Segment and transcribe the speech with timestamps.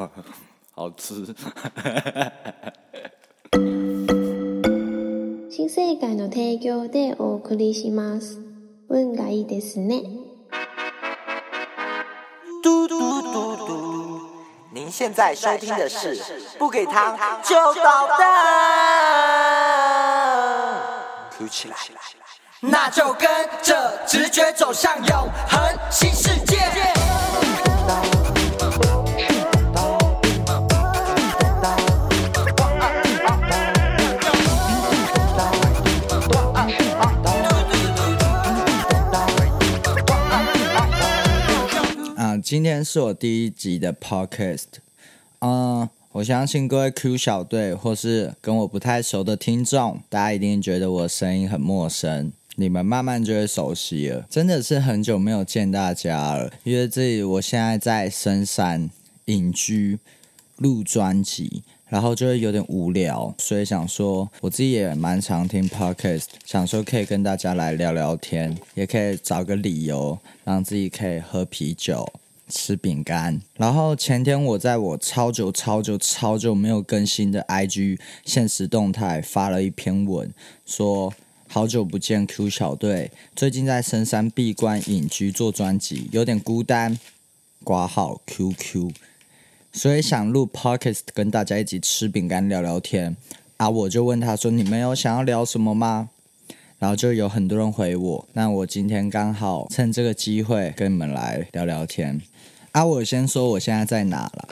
[0.73, 1.25] 好吃。
[5.49, 8.39] 新世界の提供でお送りします。
[8.89, 10.03] 運がいいですね。
[12.61, 14.21] 嘟嘟嘟嘟，
[14.73, 16.17] 您现在收听的是
[16.59, 18.25] 不给糖就捣蛋，
[21.37, 21.75] 哭起来，
[22.61, 23.29] 那就跟
[23.61, 26.48] 着直觉走向永恒新世界。
[42.50, 44.64] 今天是我第一集的 podcast。
[45.38, 54.26] 嗯，我相信各位 Q 小队或是跟我不太熟的听众，大家一定觉得我声音很陌生，你们慢慢就会熟悉了。
[54.28, 58.90] 真的是很久没有见大家了，因为这里我现在在深山
[59.26, 60.00] 隐居
[60.56, 61.62] 录专辑。
[61.88, 72.08] 然后就会有点无聊，所以想说我自己也蛮常听 podcast，想说可以跟大家来聊聊天，也可以找个理由让自己可以喝啤酒、
[72.50, 73.40] 吃饼干。
[73.54, 80.30] 然后前天我在我超久、超久、超久没有更新的 IG 现实动态发了一篇文，
[80.66, 81.14] 说
[81.48, 86.98] 好久不见 Q 小队，最近在深山闭关隐居做专辑，有点孤单。
[87.62, 88.90] 挂号 QQ。
[89.70, 93.14] 所以想录 podcast 跟大家一起吃饼干聊聊天
[93.58, 96.08] 啊，我就问他说：“你们有想要聊什么吗？”
[96.80, 98.28] 然后就有很多人回我。
[98.32, 102.18] 那我今天刚好趁这个机会跟你们来聊聊天
[102.72, 102.84] 啊。
[102.84, 104.48] 我先说我现在在哪了？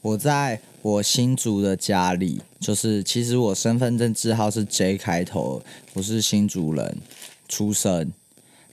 [0.00, 5.62] 我在我新竹的家里，就是其实我身份证字号是 J 开头，
[5.94, 6.98] 我是新竹人
[7.48, 8.12] 出生，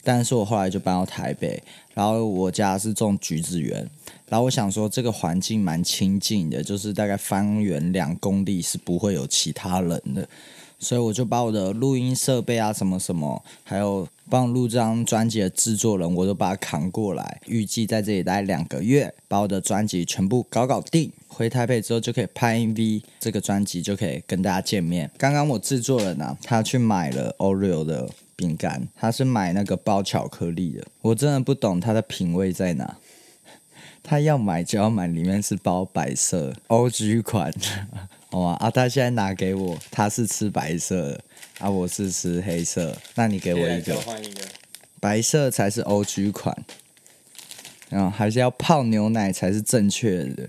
[0.02, 1.62] 但是我后来就搬到台北，
[1.94, 3.88] 然后我家是种橘子园。
[4.28, 10.28] 然后我想说，这个环境蛮清静的，就是大概方圆两公里是不会有其他人的，
[10.80, 17.40] 所以我就把我的录音设备啊，什么什么，还有帮我录这张专辑的制作人，我都把它扛过来。
[17.46, 21.12] 预计在这里待两个月，把我的专辑全部搞搞定。
[21.28, 25.10] 回台北之后就可以拍 MV，这个专辑就可以跟大家见面。
[25.16, 32.96] 刚刚我制作人啊，他去买了 Oreo 的饼干，他是买那个包巧克力的，我真的不懂他的品味在哪。
[34.02, 37.52] 他要买就要买，里面是包白色 OG 款，
[38.30, 38.56] 好吗？
[38.60, 41.24] 啊，他现在拿给我，他是吃白色的，
[41.58, 44.42] 啊，我是吃黑色，那你给我一个，换一个，
[45.00, 46.56] 白色才是 OG 款，
[47.88, 50.48] 然后还是要泡牛奶才是正确的。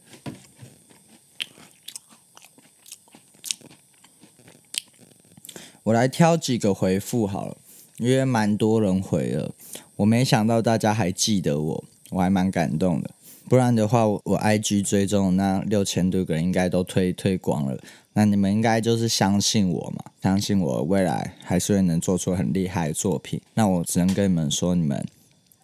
[5.84, 7.58] 我来挑几个回复好了，
[7.98, 9.52] 因为蛮多人回了，
[9.96, 13.10] 我没想到大家还记得我，我还蛮感动的。
[13.52, 17.78] 不然的话，我 IG 追踪那六千多个人应该都推推广了。
[18.14, 23.42] 那你们应该就是相信我嘛，相信我未来还是会能做出很厉害的作品。
[23.56, 25.06] 那我只能跟你们说，你们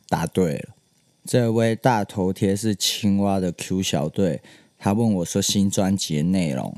[0.09, 0.75] 答对了。
[1.23, 4.41] 这位大头贴是青蛙的 Q 小队，
[4.77, 6.75] 他问我说新专辑的内容。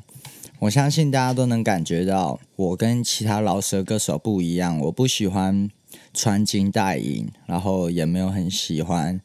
[0.60, 5.72] 我相信大家都能感觉到，我跟其他老舌歌手不一样，我不喜欢
[6.14, 9.20] 穿金戴银，然后也没有很喜欢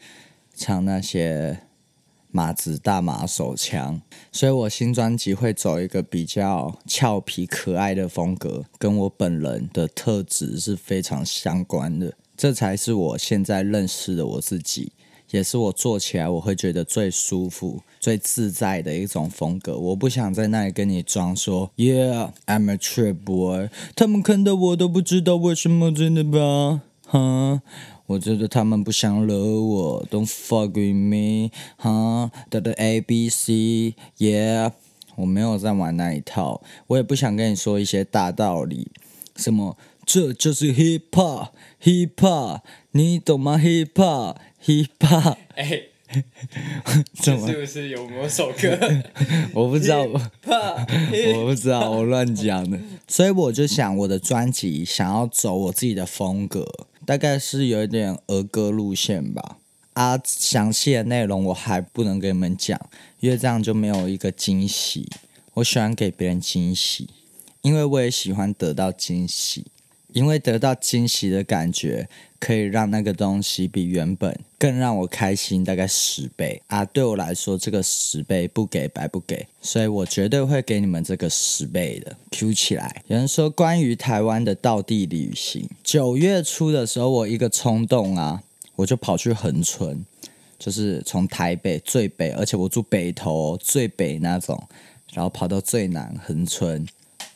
[0.57, 1.59] 唱那些。
[2.37, 4.03] 马子大马手枪，
[4.33, 12.13] 所以我新专辑会走一个比较俏皮可爱的风格，跟我本人的特质是非常相关的。
[12.37, 14.91] 这才是我现在认识的我自己，
[15.31, 19.79] 也是我做起来我会觉得最舒服、最自在的一种风格。
[19.79, 23.69] 我不想在那里跟你装说，Yeah，I'm a trip boy，。
[23.95, 26.81] 他们看到我都不知道为什么，真的吧？
[27.07, 27.63] 哈。
[28.07, 34.73] 我觉得他们不想惹我，Don't fuck with me，哈，的的 A B C，Yeah，
[35.17, 38.89] 我没有在玩那一套，我也不想跟你说一些大道理，
[39.37, 42.61] 什么这就是 hip hop，hip hop，
[42.91, 45.85] 你懂吗？hip hop，hip hop，哎，
[47.23, 48.79] 怎么是不是有某首歌？
[49.55, 52.79] 我不知道，我不知道，我乱讲的，
[53.09, 56.87] 所以我就想我的专辑想要走我自己的风格。
[57.07, 59.59] 大概是有一点儿歌路线吧，
[59.93, 62.81] 啊，详细的内容我还不能跟你们讲，
[63.21, 65.09] 因为这样就没有一个惊喜。
[65.55, 67.09] 我喜欢给别人惊喜，
[67.63, 69.67] 因为我也喜欢得到惊喜，
[70.15, 72.09] 因为得到惊喜的感觉
[72.39, 76.85] 可以让那个东西比原本更让我开心，大概十倍啊！
[76.85, 82.17] 对我来说，这个十倍不给白不给，所以我绝对会给你们这个十倍的。
[82.31, 83.03] Q 起来！
[83.09, 88.41] 有人说关于台湾的道地旅行，九月初的时候，我一个冲动啊，
[88.77, 90.05] 我就跑去横村，
[90.57, 94.63] 就是从台北最北，而且我住北头最北那种，
[95.13, 96.87] 然后跑到最南横村，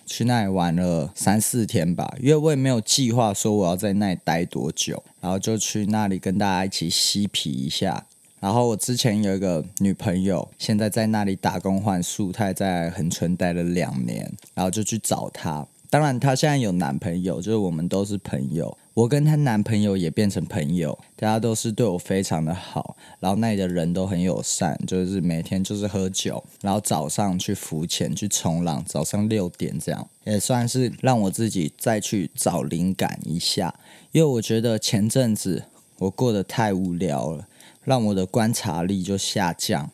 [0.09, 8.07] 去那里玩了三四天吧，因为我也没有计划说我要在那里待多久，然后就去那里跟大家一起嬉皮一下。
[8.41, 15.67] 然后我之前有一个女朋友，现在在那里打工换宿，她也在恒春待了两年，然后就去找她。
[15.91, 18.77] 当然，她现在有男朋友，就是我们都是朋友。
[18.99, 22.97] 我跟她男朋友也变成朋友，大家都是对我非常的好。
[23.21, 33.73] 然后那里的人都很友善，就是每天就是喝酒，然后早上去浮潜、去冲浪，早上六点这样，也算是让我自己再去找灵感一下。
[34.11, 35.63] 因为我觉得前阵子
[35.99, 37.47] 我过得太无聊了。
[37.85, 39.91] 让我的观察力就下降，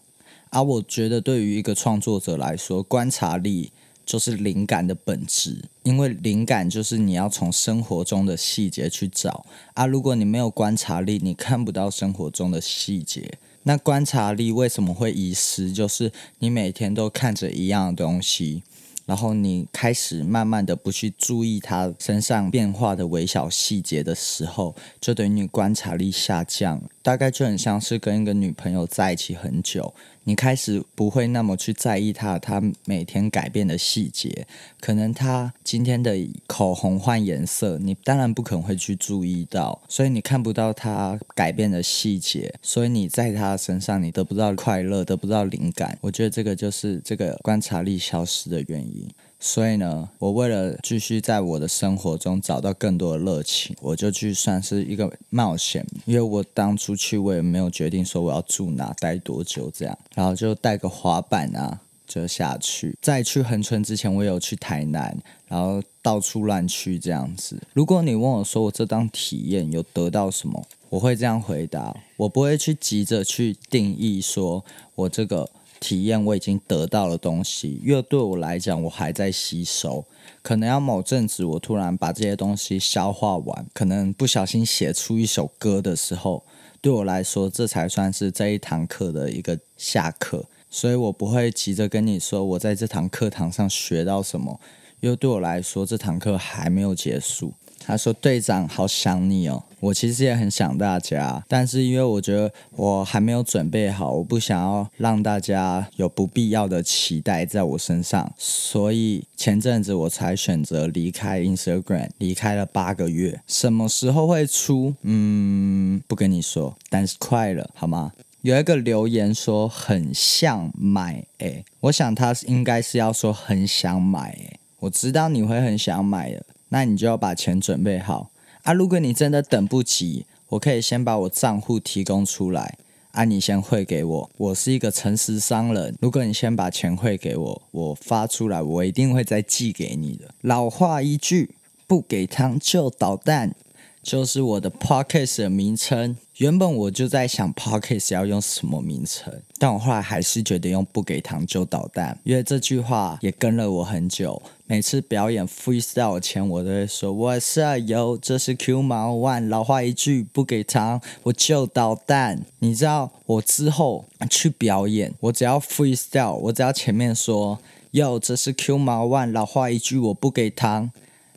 [0.50, 3.70] 而我觉得对于一个创作者来说，观察力
[4.04, 9.86] 就是灵感的本质，因为灵感就是你要从生活中的细节去找啊。
[9.86, 13.38] 如果你没有观察力，你看不到生活中的细节。
[13.62, 15.72] 那观察力为什么会遗失？
[15.72, 18.62] 就是你每天都看着一样的东西。
[19.06, 26.82] 然后你开始慢慢的不去注意它身上变化的微小细节的时候，就等于你观察力下降。
[27.04, 29.92] 大概就很像是跟一个女朋友在一起很久。
[30.26, 34.46] 你开始不会那么去在意她，她每天改变的细节，
[34.80, 36.16] 可能她今天的
[36.46, 45.98] 口红换颜色，你当然不可能会去注意到，所以你看不到她改变的细节，所以你在她身上你得不到快乐，得不到灵感。
[46.00, 49.06] 我觉得这个就是这个观察力消失的原因。
[49.46, 55.87] 所以呢，我为了继续在我的生活中找到更多的热情，我就去算是一个冒险。
[56.06, 62.96] 因为我当初去，我也没有决定说我要住哪、待多久这样，然后就带个滑板啊，就下去。
[63.02, 65.14] 在去横村之前，我有去台南，
[65.46, 67.61] 然后到处乱去这样子。
[67.75, 74.64] 如果你问我说我这档体验有得到什么，我会这样回答：我不会去急着去定义说
[74.94, 75.50] 我这个。
[75.84, 80.02] 体验我已经得到了东西，因为对我来讲，我还在吸收。
[80.40, 86.42] 可能要某阵子，我突然把这些东西消化完，可能不小心写出一首歌的时候，
[86.81, 90.46] 对我来说，这才算是这一堂课的一个下课。
[90.70, 94.58] 所以我不会急着跟你说我在这堂课堂上学到什么，
[95.00, 97.52] 因为对我来说，这堂课还没有结束。
[97.86, 99.62] 他说：“队长，好想你哦！
[99.84, 113.40] 我其实也很想大家，但是因为我觉得我还没有准备好，我不想要让大家有不必要的期待在我身上，所以前阵子我才选择离开 Instagram，离开了八个月。
[113.46, 114.94] 什么时候会出？
[115.02, 118.12] 嗯，不跟你说，但是快了，好吗？
[118.40, 128.31] 有一个留言说很像买，诶，我想他应该是要说很想买，诶，我知道你会很想买的。”那你就要把钱准备好
[128.64, 128.72] 啊！
[128.72, 132.78] 如果你真的等不及，我可以先把我账户提供出来
[133.12, 134.31] 啊，你先汇给我。
[134.38, 140.34] 我是一个诚实商人，如果你先把钱汇给我，我发出来，我一定会再寄给你的。
[140.40, 141.55] 老话一句，
[141.87, 143.55] 不给糖就捣蛋。
[144.02, 154.42] 就是我的 p o c k e t 的名称，原本我就在想 podcast 要用什么名称，但我后来还是决定用“不给糖就捣蛋”，因为这句话也跟了我很久。
[154.66, 162.44] 每次表演 freestyle 前，我都会说：“我是有，这是 Q 毛 One。”老话一句，不给糖我就捣蛋。
[162.58, 167.60] 你知道，我之后去表演，我只要 freestyle，我只要前面说
[167.93, 170.91] ：“有，这是 Q 毛 One。”老话一句，我不给糖。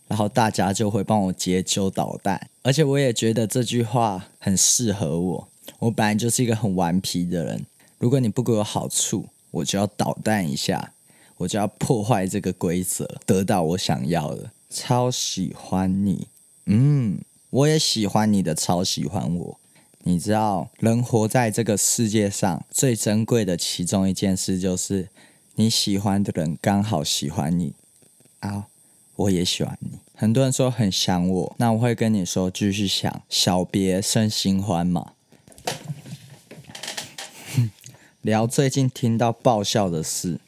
[0.08, 5.48] 然后大家就会帮我接揪导弹，而且我也觉得这句话很适合我。
[5.80, 7.66] 我本来就是一个很顽皮的人，
[7.98, 10.94] 如果你不给我好处，我就要捣蛋一下，
[11.38, 14.52] 我就要破坏这个规则，得到我想要的。
[14.70, 16.28] 超喜欢你，
[16.66, 19.60] 嗯，我也喜欢你的，超喜欢我。
[20.04, 25.10] 你知道，人活在这个世界上最珍贵的其中一件事，就是
[25.56, 27.74] 你喜欢的人刚好喜欢你
[28.40, 28.68] 啊。
[29.18, 30.00] 我也喜欢你。
[30.16, 35.14] 很多人说很想我，那我会跟你说，继续想，小别胜新欢嘛。
[38.22, 40.40] 聊最近听到爆笑的事，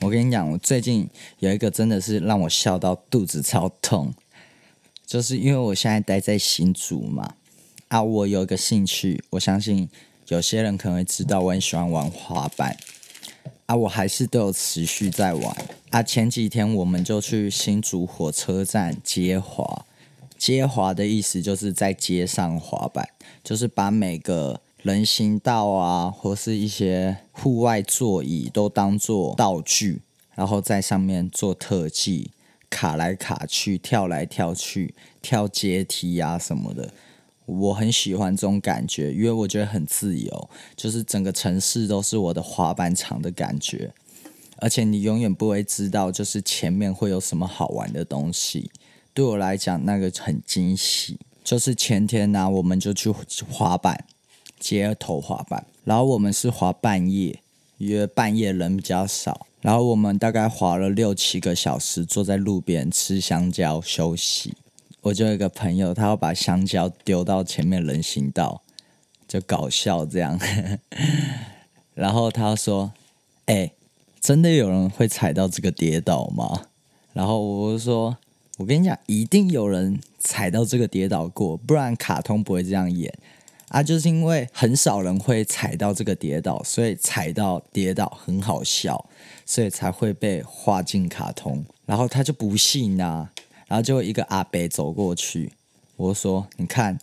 [0.00, 4.14] 我跟你讲，我最近有一个真的是让我笑到肚子超痛，
[5.06, 7.34] 就是因为我现在待在新竹嘛，
[7.88, 9.88] 啊，我有一个兴趣，我相信
[10.28, 12.76] 有些人可能会知道，我很喜欢玩滑板。
[13.66, 15.56] 啊，我还是都有持续在玩
[15.94, 16.02] 啊。
[16.02, 19.86] 前几天我们就去新竹火车站接滑，
[20.36, 23.08] 接滑的意思就是在街上滑板，
[23.44, 30.02] 就是把每个人行道啊，或是一些户外座椅都当做道具，
[30.34, 32.32] 然后在上面做特技，
[32.68, 36.92] 卡来卡去，跳来跳去，跳阶梯啊什么的。
[37.46, 43.92] 我很喜欢这种感觉，因为我觉得很自由，就是整个城市都是我的滑板场的感觉，
[44.56, 48.70] 而且你永远不会知道，就是前面会有什么好玩的东西。
[49.12, 51.18] 对我来讲，那个很惊喜。
[51.42, 53.10] 就是前天呢，我们就去
[53.50, 54.06] 滑板，
[54.58, 57.40] 街头滑板，然后我们是滑半夜，
[57.78, 59.46] 因为半夜人比较少。
[59.60, 64.54] 然后我们大概滑了六七个小时，坐在路边吃香蕉休息。
[65.02, 68.62] 我就有一个朋友，他要把香蕉丢到前面人行道，
[69.28, 70.40] 就搞笑这样。
[71.94, 72.92] 然后他说
[73.46, 73.70] ：“哎，
[74.24, 76.68] 真的有人会踩到这个跌倒吗？”
[77.12, 78.16] 然后我就说
[78.56, 83.12] ：“我跟你讲，一定有人踩到这个跌倒过，不然卡通不会这样演。”
[83.68, 89.04] 啊，就是因为很少人会踩到这个跌倒，所以踩到跌倒很好笑，
[89.44, 91.62] 所以才会被画进卡通。
[91.84, 93.28] 然后他就不信呐，
[93.68, 95.52] 然后就一个阿伯走过去，
[95.96, 96.98] 我说：“你看，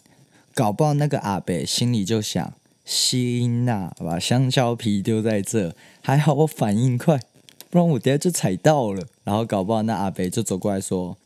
[0.55, 2.51] 搞不好那个阿伯心里就想，
[2.85, 7.19] 心呐，把香蕉皮丢在这，还好我反应快，
[7.69, 9.05] 不然我等下就踩到了。
[9.23, 11.17] 然后搞不好那阿伯就走过来说：，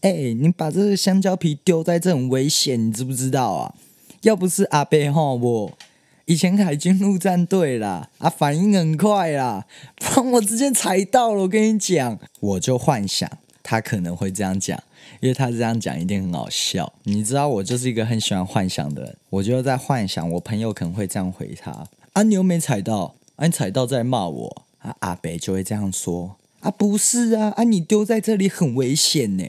[0.00, 3.74] 哎，你把这个香蕉皮丢在这很危险，你知不知道啊？”
[4.22, 5.78] 要不是阿伯吼我，
[6.24, 9.64] 以前海军陆战队啦，啊反应很快啦，
[9.94, 11.42] 不然我直接踩到了。
[11.42, 13.30] 我跟你讲，我就幻想
[13.62, 14.82] 他可能会这样讲，
[15.20, 16.92] 因为他这样讲一定很好笑。
[17.04, 24.62] 你知道我就是一个很喜欢幻想的人，我就在幻想我朋友可能会这样回他：啊你又没踩到，啊你踩到再骂我。
[24.78, 29.44] 啊阿北就会这样说：啊不是啊，啊你丢在这里很危险呢，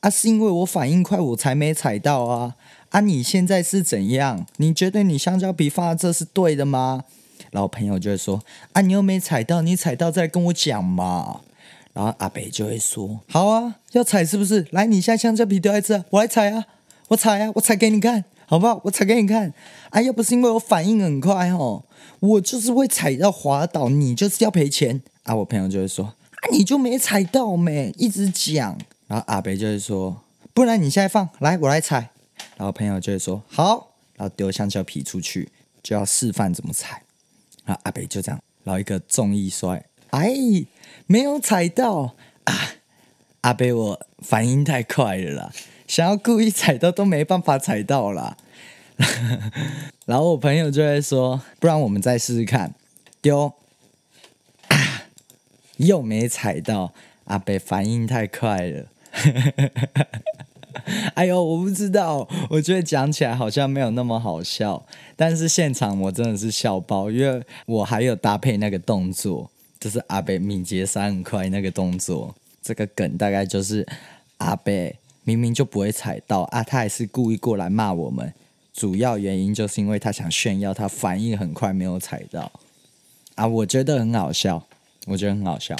[0.00, 2.54] 啊是因为我反应快，我才没踩到啊。
[2.90, 4.46] 啊，你现在是怎样？
[4.58, 7.02] 你觉得你香蕉皮放在这是对的吗？
[7.50, 8.40] 然后朋友就会说：
[8.72, 11.40] 啊，你又没踩到，你踩到再跟我讲嘛。
[11.94, 14.66] 然后阿北就会说：好啊，要踩是不是？
[14.72, 16.66] 来，你现在香蕉皮丢在这，我来踩啊，
[17.08, 18.80] 我踩啊，我踩给你看，好不好？
[18.84, 19.54] 我踩给你看。
[19.90, 21.84] 啊，要不是因为我反应很快哦，
[22.18, 25.00] 我就是会踩到滑倒，你就是要赔钱。
[25.22, 27.94] 啊，我朋友就会说：啊，你就没踩到没？
[27.96, 28.76] 一直讲。
[29.06, 30.20] 然后阿北就会说：
[30.52, 32.10] 不然你现在放，来，我来踩。
[32.56, 35.48] 然后朋友就会说好，然后丢香蕉皮出去，
[35.82, 37.02] 就要示范怎么踩。
[37.64, 40.66] 然后阿北就这样，然后一个重一摔，哎，
[41.06, 42.14] 没有踩到。
[42.44, 42.54] 啊！
[43.42, 45.52] 阿贝我反应太快了啦，
[45.86, 48.36] 想要故意踩到都没办法踩到啦。
[50.06, 52.74] 然后我朋友就会说，不然我们再试试看，
[53.20, 53.52] 丢。
[54.68, 55.02] 啊，
[55.76, 56.94] 又没踩到，
[57.24, 58.86] 阿北反应太快了。
[61.14, 69.50] 哎呦，我不知道，我觉得讲起来好像没有那么好笑，但是现场我真的是笑爆，因为我还有搭配那个动作，
[69.84, 73.86] 就是阿北敏捷三很快那个动作，这个梗大概就是
[74.38, 78.32] 阿北明明就不会踩到啊，他还是故意过来骂我们，
[78.72, 82.50] 主要原因就是因为他想炫耀他反应很快没有踩到
[83.34, 84.66] 啊，我觉得很好笑，
[85.06, 85.76] 我觉得很好笑。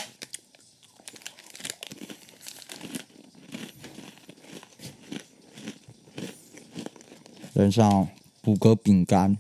[7.54, 8.06] 人上
[8.42, 9.38] 补个饼干。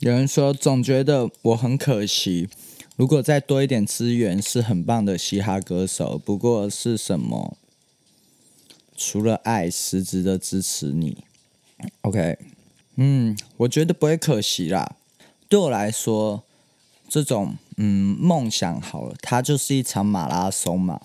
[0.00, 2.48] 有人说，总觉得我很可惜。
[2.96, 6.16] 如果再多一点资源，是很棒的嘻哈歌手。
[6.16, 7.56] 不过是什么？
[8.96, 11.24] 除了爱，实质的支持你。
[12.02, 12.38] OK，
[12.94, 14.94] 嗯，我觉得不会可惜啦。
[15.48, 16.44] 对我来说，
[17.08, 21.00] 这种嗯梦想好了，它就是一场马拉松嘛。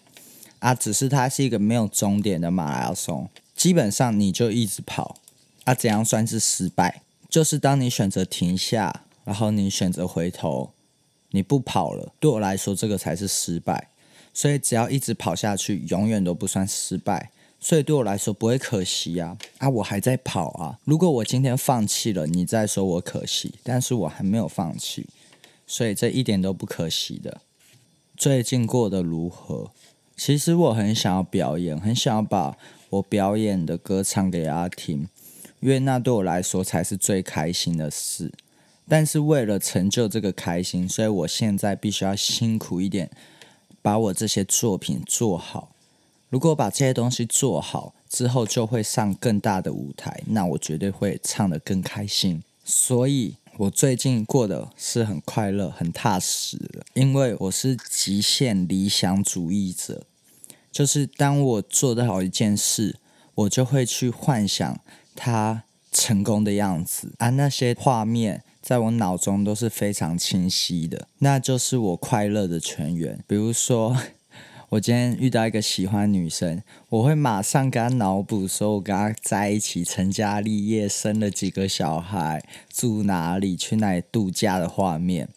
[0.60, 5.16] 啊，只是它是一个没有终点的马拉松，基本上你就一直跑。
[5.64, 7.02] 啊怎样算是失败？
[7.28, 10.72] 就是当你选择停下，然后你选择回头，
[11.32, 12.14] 你不跑了。
[12.20, 13.90] 对我来说，这个才是失败。
[14.34, 17.32] 所以只要一直跑下去，永远都不算失败。
[17.60, 19.38] 所以对我来说不会可惜呀。
[19.58, 20.80] 啊，我还在跑啊。
[20.86, 25.08] 如果我今天放弃了，你再说我可惜，但是我还没有放弃，
[25.68, 27.42] 所以这一点都不可惜的。
[28.16, 29.72] 最近过得如何？
[30.16, 32.58] 其实我很想要表演，很想要把
[32.90, 35.08] 我表演的歌唱给大家听。
[35.60, 38.32] 因为那对我来说才是最开心的事，
[38.90, 43.10] 但是为了成就这个开心，所以我现在必须要辛苦一点，
[43.82, 45.72] 把我这些作品做好。
[46.30, 52.44] 如果把这些东西做好之后，就会上更大的舞台，那我绝对会唱得更开心。
[52.66, 60.06] 所以我最近过得是很快乐、很踏实的，因为我是极限理想主义者，
[60.72, 62.98] 就是当我做得好一件事，
[63.36, 64.80] 我就会去幻想。
[65.22, 73.20] 他成功的样子啊，那些画面在我脑中都是非常清晰的，那就是我快乐的泉源。
[73.26, 73.98] 比如说，
[74.70, 85.30] 我今天遇到一个喜欢女生，我会马上跟她脑补说，我跟她在一起，成家立业，生了几个小孩，住哪里，去哪里度假的画面。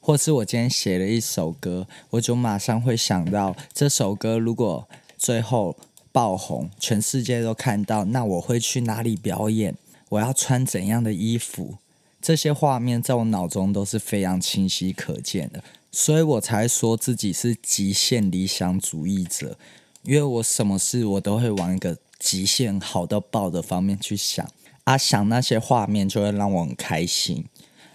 [0.00, 5.76] 或是我今天写了一首歌，我就马上会想到这首歌如果最后
[6.10, 9.76] 爆红，全世界都看到，那我会去哪里表演？
[10.08, 11.76] 我要穿怎样的衣服？
[12.22, 15.62] 这些画面在我脑中都是非常清晰可见的。
[15.90, 19.58] 所以我才说自己是极限理想主义者，
[20.04, 24.48] 因为我什么事我都会往一个极限好到爆的方面去想
[24.84, 27.44] 啊，想那些画面就会让我很开心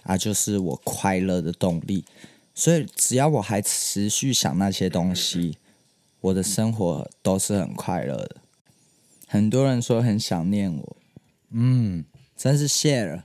[0.04, 2.04] 啊，就是我快乐的动力。
[2.54, 5.58] 所以只要我还持续想那些东西，
[6.20, 8.36] 我的生活都是很快乐的。
[9.26, 10.96] 很多人说很想念我，
[11.50, 12.04] 嗯，
[12.36, 13.24] 真是谢了。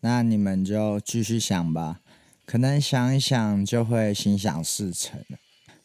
[0.00, 2.00] 那你们就继续想吧。
[2.44, 5.20] 可能想一想就会心想事成。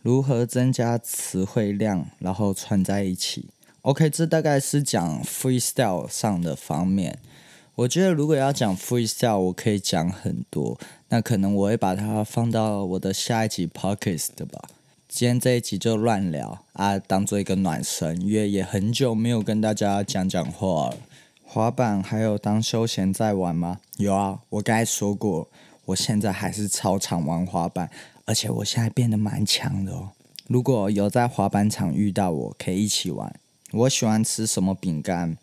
[0.01, 3.49] 如何增加词汇量，然后串在一起
[3.81, 7.19] ？OK，这大概是讲 freestyle 上的方面。
[7.75, 10.79] 我觉得如果要讲 freestyle，我可以讲很多。
[11.09, 14.69] 那可能我会把它放到我的下一集 podcast 吧。
[15.07, 20.97] 今天这一集就乱聊啊，当做一个暖身，因为也很久没有跟大家讲讲话了。
[21.53, 23.79] 滑板还有当休闲在玩吗？
[23.97, 25.47] 有啊，我刚才说过。
[25.85, 27.91] 我现在还是超常玩滑板，
[28.25, 30.09] 而且我现在变得蛮强的哦。
[30.47, 33.31] 如果有在滑板场遇到我，可以一起玩。
[33.71, 35.37] 我喜欢吃什么饼干？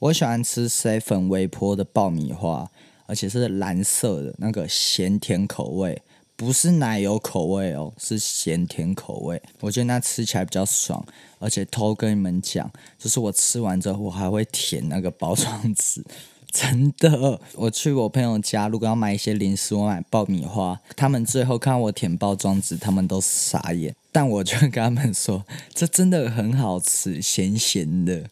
[0.00, 2.68] 我喜欢吃 seven 微波的爆米花，
[3.06, 6.02] 而且是蓝色的那个咸甜口味，
[6.36, 9.40] 不是奶油口味哦，是咸甜口味。
[9.60, 11.04] 我觉得那吃起来比较爽，
[11.38, 16.04] 而且偷跟你们讲，就是我吃完之后，我还会舔那个包装纸。
[16.52, 23.94] 真的，我去我朋友家，如果要买一些零食，我买爆米花，他们最后看我舔包装纸，他们都傻眼。
[24.10, 28.24] 但我就跟他们说，这真的很好吃，咸咸的。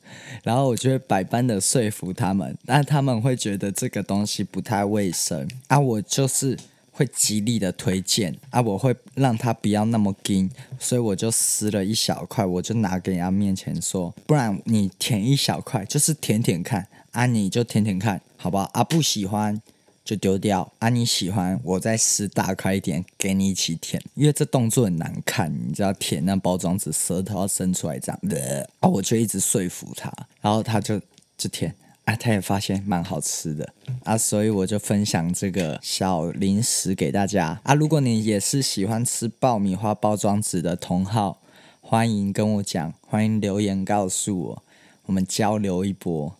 [0.43, 5.79] 然后我就会百般的说服他们，但他们会觉得这个东西不太卫生啊。
[5.79, 6.59] 我就是
[6.95, 16.87] 会极力的推荐啊，我会让他不要那么硬，所以我就撕了一小块，我就拿给人家面前说，不然你舔一小块，就是舔舔看。
[17.11, 18.65] 啊，你就舔舔看，好不好？
[18.73, 19.63] 啊，不喜欢
[20.05, 20.73] 就丢掉。
[20.81, 28.21] 啊，你喜欢，我再撕大块一点给你一起舔，因为这动作很难看，你知道舔那包装纸，舌头要伸出来这样。
[28.81, 30.99] 啊，我就一直说服他，然后他就
[31.39, 31.73] 就舔，
[32.05, 37.61] 啊，他也发现蛮好吃的，啊，所以我就分享这个小零食给大家。
[37.65, 41.41] 啊，如果你也是喜欢吃爆米花包装纸的同好，
[41.81, 44.63] 欢迎跟我讲，欢迎留言告诉我，
[45.07, 46.37] 我们交流一波。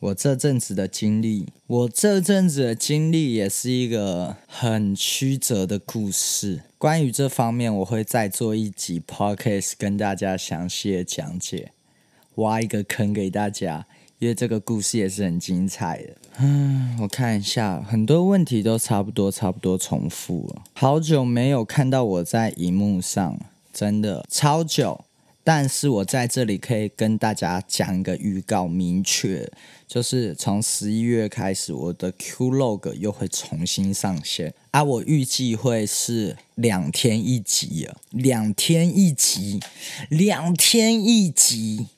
[0.00, 6.60] 我这阵子的经历，我这阵子的经历也是一个很曲折的故事。
[6.76, 11.72] 关于这方面，我会再做一集 podcast 跟大家详细的讲解，
[12.34, 13.86] 挖一个坑给大家，
[14.24, 16.14] 因为这个故事也是很精彩的。
[16.38, 20.62] 嗯，我看一下，很多问题都差不多，差不多重复了。
[20.72, 23.38] 好久没有看到我在荧幕上，
[23.70, 25.04] 真的超久。
[25.46, 29.46] 但是我在这里可以跟大家讲一个预告，明确
[29.86, 34.82] 就是从十一月开始，我的 Q Log 又会重新上线啊！
[34.82, 39.60] 我预计会是两天一集，两天一集，
[40.08, 41.88] 两天一集，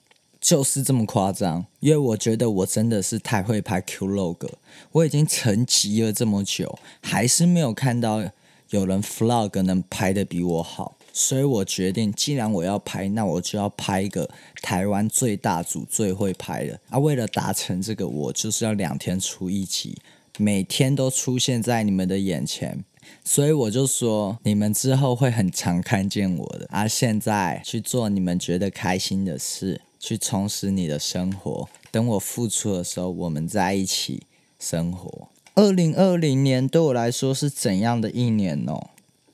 [0.46, 1.66] 就是这么夸张。
[1.80, 4.48] 因为我觉得我真的是太会拍 Q Log，
[4.92, 8.22] 我已经沉寂了这么久，还是没有看到
[8.70, 10.96] 有人 Vlog 能拍的比我好。
[11.12, 14.30] 所以我决定，既然我要拍，那我就要拍一个
[14.62, 16.98] 台湾最大组、最会拍的啊！
[16.98, 19.96] 为了达成这个，我就是要两天出一集，
[20.38, 22.84] 每天都出现在你们的眼前。
[23.24, 26.86] 所以我就说，你们之后会很常看见我的啊！
[26.86, 31.68] 现在去做你们觉得开心的事，去充实你的生活。
[31.90, 34.22] 等我付出的时候，我们在一起
[34.56, 35.26] 生活。
[35.56, 38.72] 二零二零年对我来说是怎样的一年呢？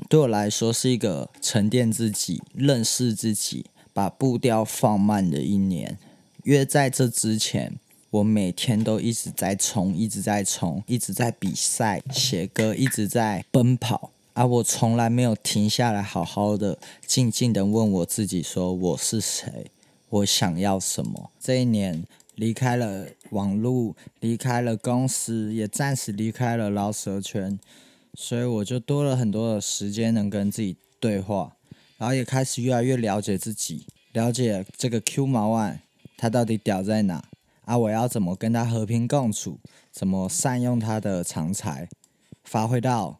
[0.08, 5.98] 对我来说是一个沉淀自己、认识自己、把步调放慢的一年。
[6.44, 19.70] 约在这之前，我每天都一直在冲，一直在冲，一直在比赛、写歌，一直在奔跑，而我从来没有停下来，好好的、静静的问我自己：说我是谁？
[20.12, 21.30] 我想要什么？
[21.40, 27.58] 这一年离开了网络，离开了公司，也暂时离开了老蛇圈。
[28.12, 31.56] 所以我就多了很多的时间能跟自己对话，
[31.96, 35.80] 然后也开始越来越了解自己，了解这个 Q 毛万
[36.18, 37.24] 他到底屌在哪
[37.64, 37.78] 啊？
[37.78, 39.58] 我要怎么跟他和平共处？
[39.90, 41.88] 怎么善用他的长才，
[42.44, 43.18] 发挥到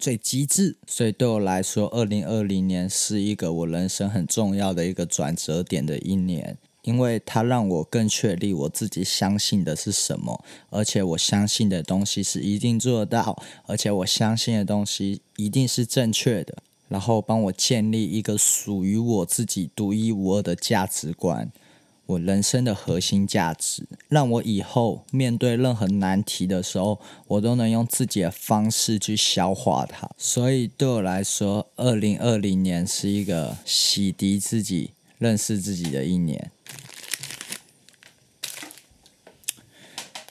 [0.00, 0.76] 最极致。
[0.86, 16.56] 所以对我来说，二零二零年是一个我人生很重要的一个转折点的一年，因为它让我更确立我自己相信的是什么，而且我相信的东西是一定做得到，而且我相信的东西一定是正确的。
[16.88, 21.48] 然后帮我建立一个属于我自己独一无二的价值观，
[22.10, 30.10] 我人生的核心价值，让我以后面对任何难题的时候，我都能用自己的方式去消化它。
[30.18, 36.50] 所以对我来说，二零二零年是一个洗涤自己、认识自己的一年。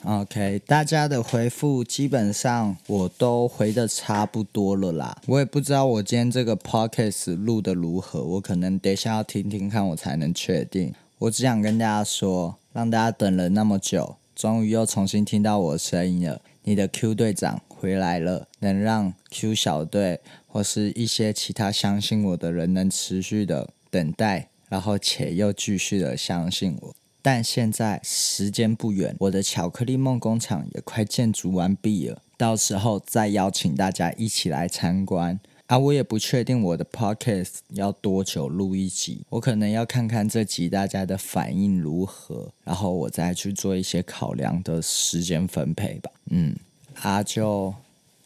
[0.03, 5.21] OK，大家的回复基本上我都回的差不多了啦。
[5.27, 10.93] 我也不知道我今天这个 Podcast 录的如何，我可能等一下要听听看，我才能确定。
[11.19, 16.39] 我只想跟大家说，让大家等了那么久，终于又重新听到我的声音了。
[16.63, 26.95] 你的 Q 队长回来了，能让 Q 小队或是一些其他相信我的人能持续的等待，然后且又继续的相信我。
[27.21, 35.38] 但现在时间不远，我的巧克力梦工厂也快建筑完毕了，到时候再邀请大家一起来参观。
[35.69, 46.10] 啊，我也不确定我的 podcast 要多久录一集，我可能要看看这集大家的反应如何，然后我再去做一些考量的时间分配吧。
[46.32, 46.55] 嗯，
[47.03, 47.75] 啊，就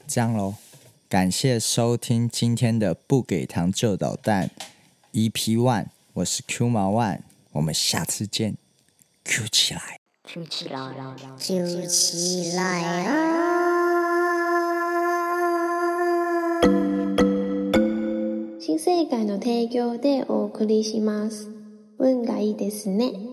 [0.08, 0.56] 这样喽，
[1.10, 4.50] 感谢收听今天的不给糖就捣蛋
[5.12, 7.20] EP One，我是 Q 毛 One，
[7.52, 8.56] 我们下次见。
[9.26, 10.80] Q 起来，Q 起来
[11.38, 13.53] ，Q 起来啊！
[18.76, 21.48] 新世界の提供でお送りします。
[22.00, 23.33] 運がいいですね。